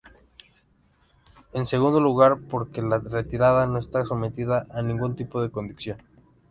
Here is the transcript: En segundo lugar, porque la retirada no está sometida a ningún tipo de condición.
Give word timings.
En 1.53 1.67
segundo 1.67 1.99
lugar, 2.01 2.39
porque 2.49 2.81
la 2.81 2.97
retirada 2.97 3.67
no 3.67 3.77
está 3.77 4.03
sometida 4.03 4.65
a 4.71 4.81
ningún 4.81 5.15
tipo 5.15 5.43
de 5.43 5.51
condición. 5.51 5.99